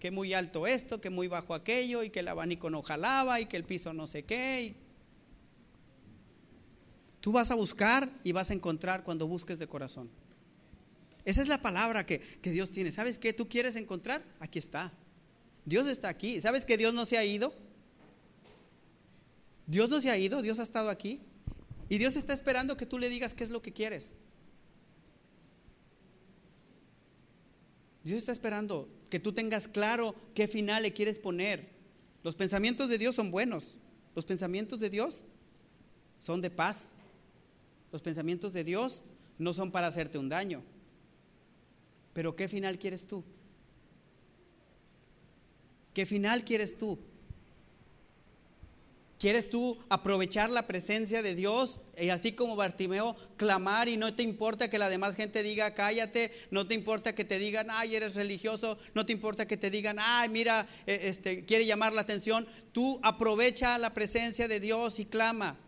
[0.01, 3.47] que, muy alto esto, que muy bajo aquello, y que el abanico no jalaba, y
[3.47, 4.75] que el piso no sé qué.
[7.25, 10.11] Tú vas a buscar y vas a encontrar cuando busques de corazón.
[11.25, 12.93] Esa es la palabra que, que Dios tiene.
[12.93, 14.23] ¿Sabes qué tú quieres encontrar?
[14.41, 14.93] Aquí está.
[15.65, 16.43] Dios está aquí.
[16.43, 17.55] ¿Sabes que Dios no se ha ido?
[19.67, 21.23] Dios no se ha ido, Dios ha estado aquí.
[21.89, 24.19] Y Dios está esperando que tú le digas qué es lo que quieres.
[28.03, 31.71] Dios está esperando que tú tengas claro qué final le quieres poner.
[32.23, 33.79] Los pensamientos de Dios son buenos.
[34.15, 35.25] Los pensamientos de Dios
[36.19, 36.94] son de paz.
[37.95, 39.05] Los pensamientos de Dios
[39.39, 40.65] no son para hacerte un daño.
[42.13, 43.23] Pero ¿qué final quieres tú?
[45.93, 46.99] ¿Qué final quieres tú?
[49.21, 54.25] ¿Quieres tú aprovechar la presencia de Dios y así como Bartimeo clamar y no te
[54.25, 58.17] importa que la demás gente diga cállate, no te importa que te digan ay eres
[58.17, 62.49] religioso, no te importa que te digan ay mira e, este quiere llamar la atención,
[62.73, 65.61] tú aprovecha la presencia de Dios y clama,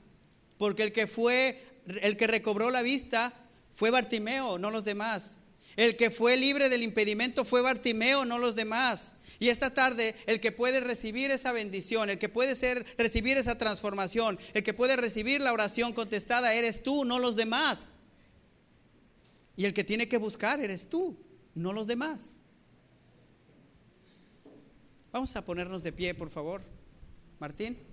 [0.59, 3.33] porque el que fue el que recobró la vista
[3.75, 5.37] fue Bartimeo, no los demás.
[5.77, 9.12] El que fue libre del impedimento fue Bartimeo, no los demás.
[9.38, 12.55] Y esta tarde, el que puede recibir esa bendición, el que puede
[12.96, 17.92] recibir esa transformación, el que puede recibir la oración contestada, eres tú, no los demás.
[19.57, 21.16] Y el que tiene que buscar, eres tú,
[21.55, 22.40] no los demás.
[25.12, 26.62] Vamos a ponernos de pie, por favor.
[27.38, 27.86] Martín.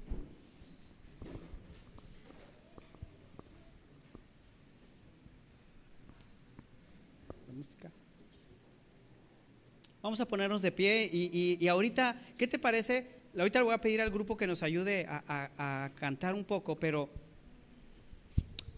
[10.04, 13.08] Vamos a ponernos de pie y, ahorita, ¿qué te parece?
[13.38, 17.10] Ahorita le voy a pedir al grupo que nos ayude a, cantar un poco, pero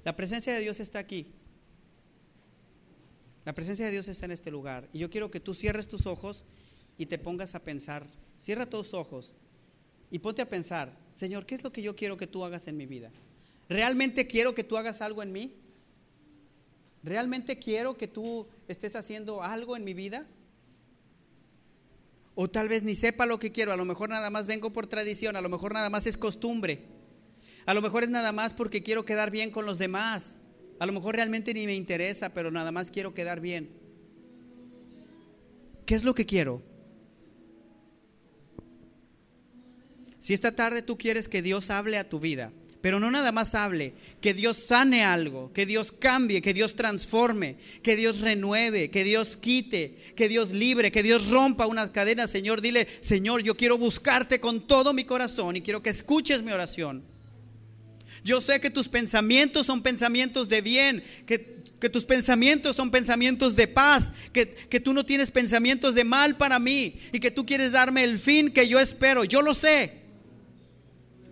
[0.03, 1.33] la presencia de Dios está aquí.
[3.43, 4.87] La presencia de Dios está en este lugar.
[4.93, 6.45] Y yo quiero que tú cierres tus ojos
[6.95, 8.05] y te pongas a pensar.
[8.39, 9.33] Cierra tus ojos
[10.11, 12.77] y ponte a pensar, Señor, ¿qué es lo que yo quiero que tú hagas en
[12.77, 13.09] mi vida?
[13.67, 15.55] ¿Realmente quiero que tú hagas algo en mí?
[17.01, 20.27] ¿Realmente quiero que tú estés haciendo algo en mi vida?
[22.35, 24.87] O tal vez ni sepa lo que quiero, a lo mejor nada más vengo por
[24.87, 26.83] tradición, a lo mejor nada más es costumbre.
[27.65, 30.39] A lo mejor es nada más porque quiero quedar bien con los demás.
[30.79, 33.69] A lo mejor realmente ni me interesa, pero nada más quiero quedar bien.
[35.85, 36.61] ¿Qué es lo que quiero?
[40.19, 42.51] Si esta tarde tú quieres que Dios hable a tu vida,
[42.85, 47.55] pero no nada más hable, que Dios sane algo, que Dios cambie, que Dios transforme,
[47.81, 52.27] que Dios renueve, que Dios quite, que Dios libre, que Dios rompa una cadena.
[52.27, 56.51] Señor, dile, Señor, yo quiero buscarte con todo mi corazón y quiero que escuches mi
[56.51, 57.03] oración.
[58.23, 61.39] Yo sé que tus pensamientos son pensamientos de bien, que,
[61.89, 66.59] tus pensamientos son pensamientos de paz, que, que tú no tienes pensamientos de mal para
[66.59, 69.23] mí y que tú quieres darme el fin que yo espero.
[69.23, 70.04] Yo lo sé.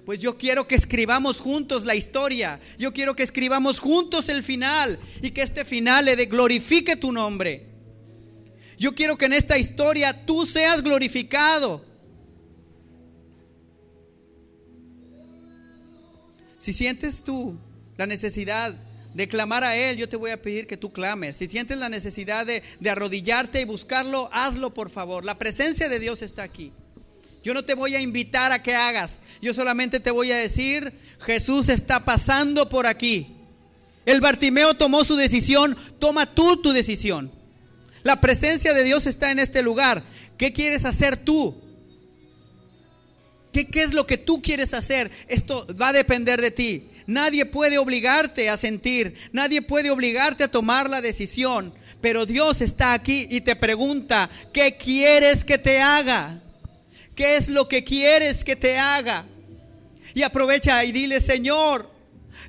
[0.05, 2.59] Pues yo quiero que escribamos juntos la historia.
[2.77, 7.67] Yo quiero que escribamos juntos el final y que este final le glorifique tu nombre.
[8.77, 11.85] Yo quiero que en esta historia tú seas glorificado.
[16.59, 17.57] Si sientes tú
[17.97, 18.75] la necesidad
[19.13, 21.37] de clamar a Él, yo te voy a pedir que tú clames.
[21.37, 25.23] Si sientes la necesidad de, de arrodillarte y buscarlo, hazlo por favor.
[25.23, 26.73] La presencia de Dios está aquí.
[27.43, 29.19] Yo no te voy a invitar a que hagas.
[29.41, 33.35] Yo solamente te voy a decir, Jesús está pasando por aquí.
[34.05, 37.31] El Bartimeo tomó su decisión, toma tú tu decisión.
[38.03, 40.03] La presencia de Dios está en este lugar.
[40.37, 41.61] ¿Qué quieres hacer tú?
[43.51, 45.11] ¿Qué, ¿Qué, es lo que tú quieres hacer?
[45.27, 46.89] Esto va a depender de ti.
[47.05, 52.93] Nadie puede obligarte a sentir, nadie puede obligarte a tomar la decisión, pero Dios está
[52.93, 56.42] aquí y te pregunta, ¿qué quieres que te haga?
[57.15, 59.25] ¿Qué es lo que quieres que te haga?
[60.13, 61.91] Y aprovecha y dile, Señor,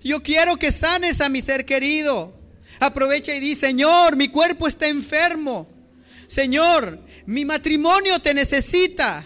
[0.02, 2.34] yo quiero que sanes a mi ser querido.
[2.80, 5.68] Aprovecha y di, Señor, mi cuerpo está enfermo.
[6.26, 9.24] Señor, mi matrimonio te necesita.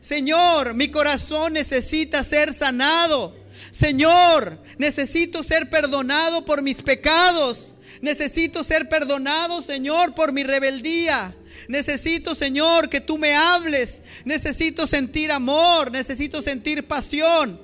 [0.00, 3.36] Señor, mi corazón necesita ser sanado.
[3.70, 7.74] Señor, necesito ser perdonado por mis pecados.
[8.00, 11.34] Necesito ser perdonado, Señor, por mi rebeldía.
[11.68, 14.02] Necesito, Señor, que tú me hables.
[14.24, 15.90] Necesito sentir amor.
[15.90, 17.60] Necesito sentir pasión.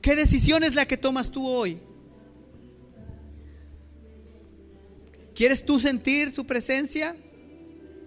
[0.00, 1.78] ¿Qué decisión es la que tomas tú hoy?
[5.34, 7.16] ¿Quieres tú sentir su presencia?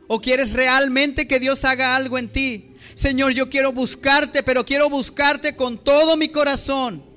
[0.07, 2.71] ¿O quieres realmente que Dios haga algo en ti?
[2.95, 7.14] Señor, yo quiero buscarte, pero quiero buscarte con todo mi corazón.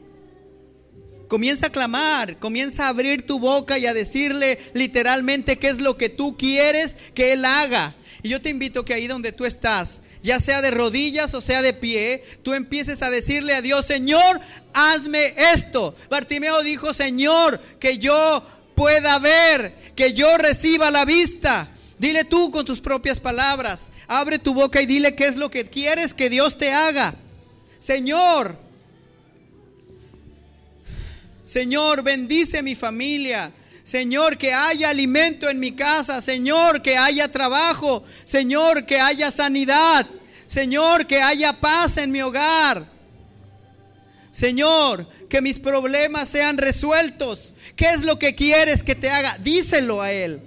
[1.28, 5.98] Comienza a clamar, comienza a abrir tu boca y a decirle literalmente qué es lo
[5.98, 7.94] que tú quieres que Él haga.
[8.22, 11.62] Y yo te invito que ahí donde tú estás, ya sea de rodillas o sea
[11.62, 14.40] de pie, tú empieces a decirle a Dios, Señor,
[14.72, 15.94] hazme esto.
[16.10, 18.42] Bartimeo dijo, Señor, que yo
[18.74, 21.68] pueda ver, que yo reciba la vista.
[21.98, 25.64] Dile tú con tus propias palabras, abre tu boca y dile qué es lo que
[25.64, 27.16] quieres que Dios te haga.
[27.80, 28.56] Señor,
[31.48, 33.50] Señor, bendice mi familia.
[33.82, 36.20] Señor, que haya alimento en mi casa.
[36.20, 38.04] Señor, que haya trabajo.
[38.26, 40.06] Señor, que haya sanidad.
[40.46, 42.84] Señor, que haya paz en mi hogar.
[44.30, 47.54] Señor, que mis problemas sean resueltos.
[47.76, 49.38] ¿Qué es lo que quieres que te haga?
[49.38, 50.42] Díselo a Él.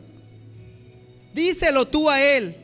[1.33, 2.60] Díselo tú a Él.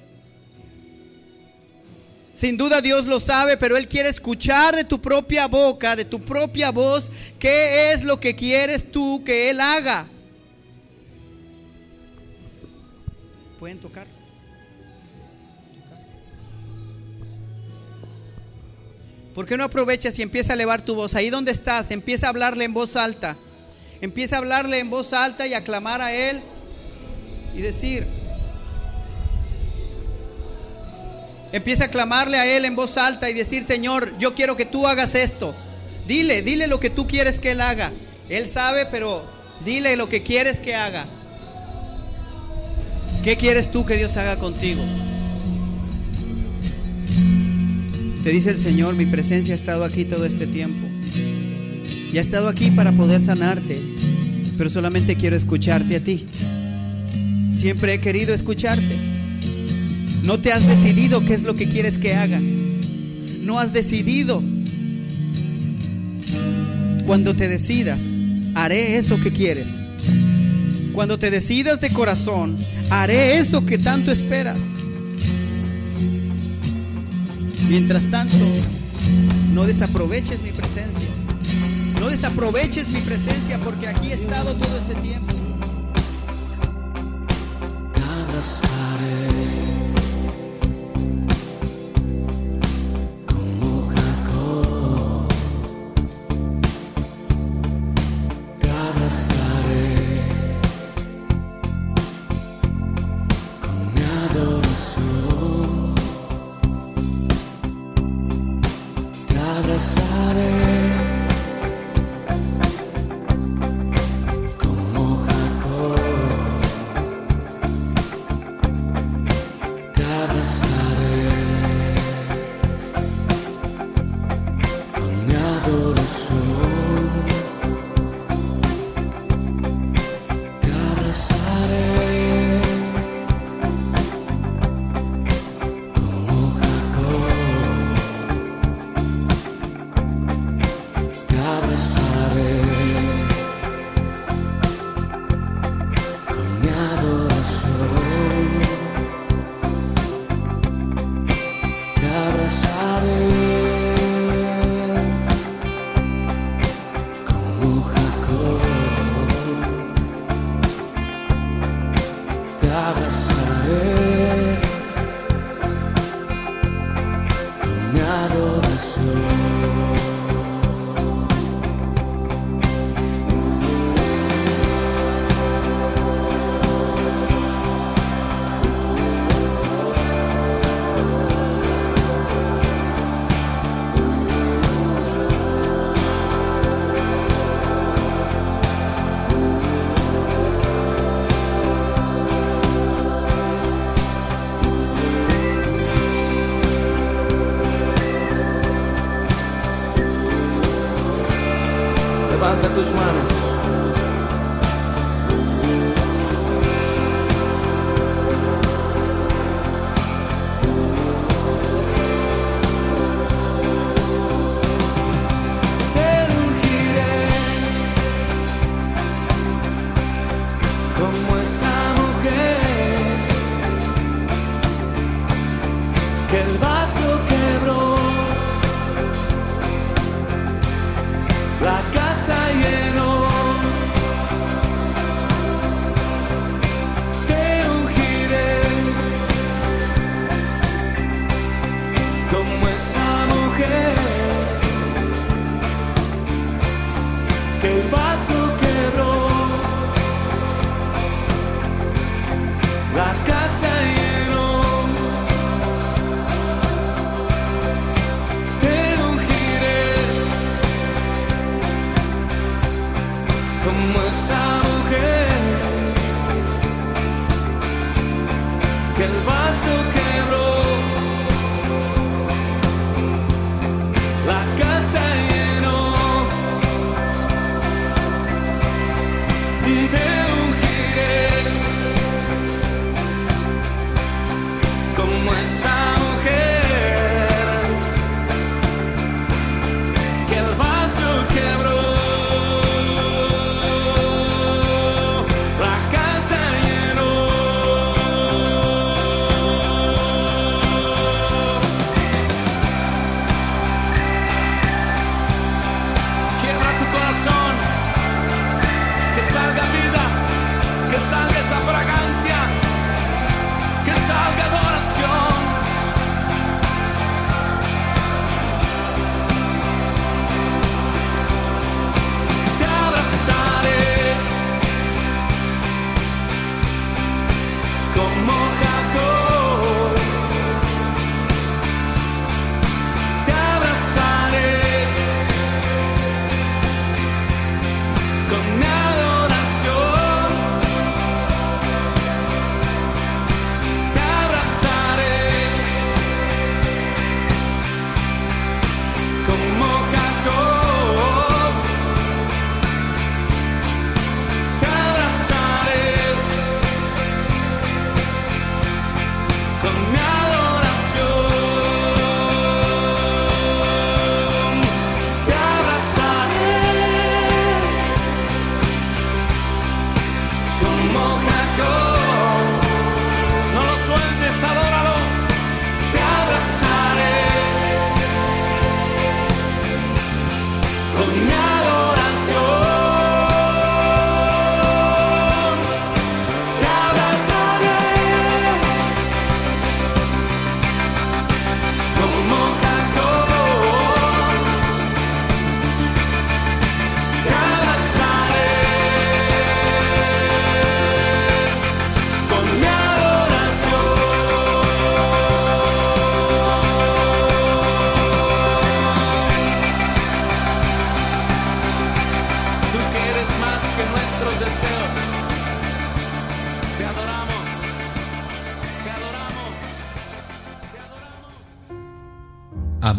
[2.38, 6.22] Sin duda Dios lo sabe, pero Él quiere escuchar de tu propia boca, de tu
[6.22, 7.10] propia voz,
[7.40, 10.06] qué es lo que quieres tú que Él haga.
[13.58, 14.06] ¿Pueden tocar?
[19.34, 21.16] ¿Por qué no aprovechas y empieza a elevar tu voz?
[21.16, 23.36] Ahí donde estás, empieza a hablarle en voz alta.
[24.00, 26.42] Empieza a hablarle en voz alta y a clamar a Él
[27.56, 28.06] y decir,
[31.52, 34.88] empieza a clamarle a Él en voz alta y decir, Señor, yo quiero que tú
[34.88, 35.56] hagas esto.
[36.08, 37.92] Dile, dile lo que tú quieres que Él haga.
[38.30, 39.26] Él sabe, pero
[39.66, 41.06] dile lo que quieres que haga.
[43.24, 44.82] ¿Qué quieres tú que Dios haga contigo?
[48.24, 50.86] Te dice el Señor, mi presencia ha estado aquí todo este tiempo.
[52.12, 53.80] Y ha estado aquí para poder sanarte,
[54.58, 56.28] pero solamente quiero escucharte a ti.
[57.56, 58.97] Siempre he querido escucharte.
[60.28, 62.42] No te has decidido qué es lo que quieres que haga.
[63.44, 64.44] No has decidido.
[67.06, 68.02] Cuando te decidas,
[68.54, 69.68] haré eso que quieres.
[70.92, 72.58] Cuando te decidas de corazón,
[72.90, 74.64] haré eso que tanto esperas.
[77.70, 78.46] Mientras tanto,
[79.54, 81.08] no desaproveches mi presencia.
[82.02, 85.34] No desaproveches mi presencia porque aquí he estado todo este tiempo.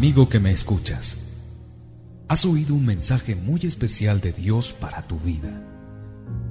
[0.09, 1.19] Amigo que me escuchas,
[2.29, 5.63] has oído un mensaje muy especial de Dios para tu vida.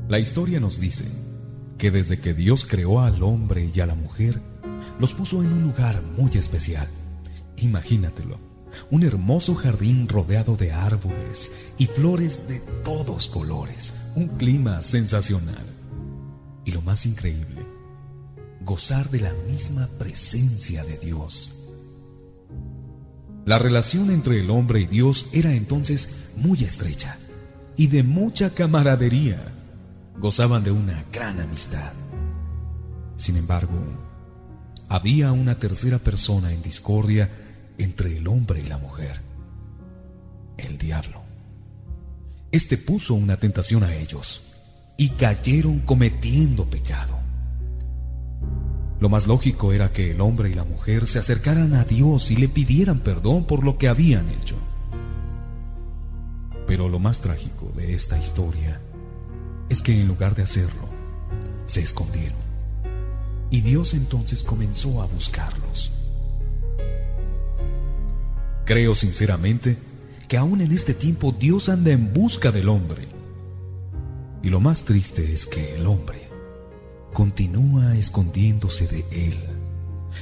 [0.08, 1.06] La historia nos dice
[1.80, 4.44] que desde que Dios creó al hombre y a la mujer,
[5.00, 6.88] los puso en un lugar muy especial.
[7.56, 8.40] Imagínatelo,
[8.92, 15.66] un hermoso jardín rodeado de árboles y flores de todos colores, un clima sensacional.
[16.64, 17.66] Y lo más increíble,
[18.62, 21.57] gozar de la misma presencia de Dios
[23.48, 27.18] la relación entre el hombre y Dios era entonces muy estrecha
[27.78, 29.54] y de mucha camaradería.
[30.18, 31.94] Gozaban de una gran amistad.
[33.16, 33.80] Sin embargo,
[34.90, 37.32] había una tercera persona en discordia
[37.78, 39.22] entre el hombre y la mujer,
[40.58, 41.24] el diablo.
[42.52, 44.44] Este puso una tentación a ellos
[44.98, 47.17] y cayeron cometiendo pecado.
[49.00, 52.36] Lo más lógico era que el hombre y la mujer se acercaran a Dios y
[52.36, 54.56] le pidieran perdón por lo que habían hecho.
[56.66, 58.82] Pero lo más trágico de esta historia
[59.70, 60.88] es que en lugar de hacerlo,
[61.66, 62.40] se escondieron.
[63.52, 65.92] Y Dios entonces comenzó a buscarlos.
[68.66, 69.78] Creo sinceramente
[70.28, 73.08] que aún en este tiempo Dios anda en busca del hombre.
[74.42, 76.27] Y lo más triste es que el hombre
[77.14, 79.38] continúa escondiéndose de Él,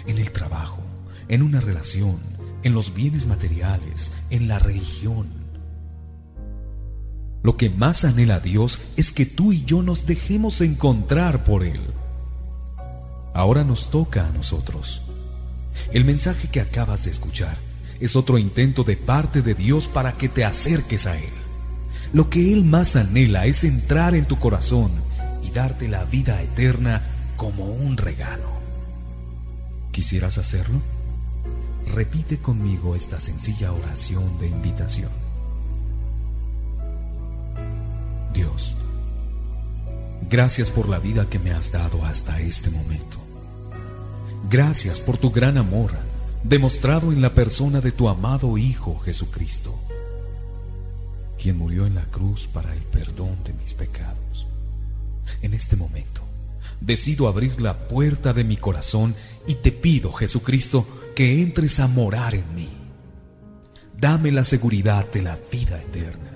[0.08, 0.82] en el trabajo,
[1.28, 2.18] en una relación,
[2.64, 5.28] en los bienes materiales, en la religión.
[7.44, 11.82] Lo que más anhela Dios es que tú y yo nos dejemos encontrar por Él.
[13.34, 15.02] Ahora nos toca a nosotros.
[15.92, 17.58] El mensaje que acabas de escuchar
[18.00, 21.34] es otro intento de parte de Dios para que te acerques a Él.
[22.14, 25.05] Lo que Él más anhela es entrar en tu corazón
[25.46, 27.02] y darte la vida eterna
[27.38, 28.50] como un regalo.
[29.92, 30.82] ¿Quisieras hacerlo?
[31.94, 35.12] Repite conmigo esta sencilla oración de invitación.
[38.34, 38.76] Dios,
[40.30, 43.18] gracias por la vida que me has dado hasta este momento.
[44.50, 45.92] Gracias por tu gran amor
[46.44, 49.74] demostrado en la persona de tu amado Hijo Jesucristo,
[51.42, 54.25] quien murió en la cruz para el perdón de mis pecados.
[55.42, 56.22] En este momento,
[56.82, 59.16] decido abrir la puerta de mi corazón
[59.48, 62.70] y te pido, Jesucristo, que entres a morar en mí.
[63.98, 66.32] Dame la seguridad de la vida eterna.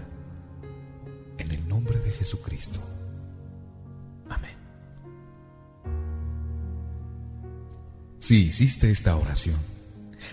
[1.38, 2.80] En el nombre de Jesucristo.
[4.30, 4.56] Amén.
[8.20, 9.58] Si hiciste esta oración,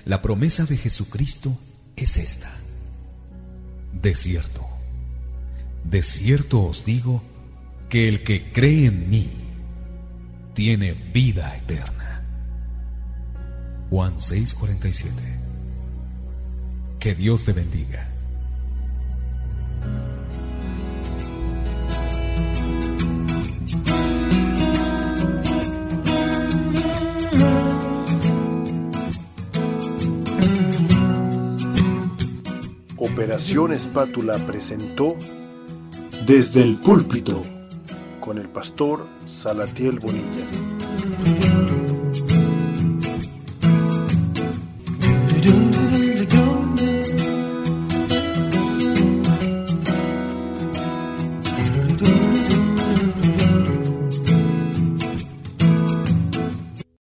[0.04, 1.56] la promesa de Jesucristo
[1.96, 2.52] es esta.
[3.92, 4.66] De cierto,
[5.84, 7.22] de cierto os digo
[7.88, 9.30] que el que cree en mí
[10.54, 12.24] tiene vida eterna.
[13.90, 15.12] Juan 6:47
[16.98, 18.08] Que Dios te bendiga.
[32.98, 35.16] Operación Espátula presentó
[36.26, 37.55] Desde el púlpito
[38.26, 40.44] con el pastor Salatiel Bonilla.